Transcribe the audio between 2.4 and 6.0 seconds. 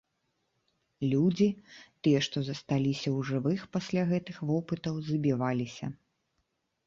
засталіся ў жывых пасля гэтых вопытаў, забіваліся.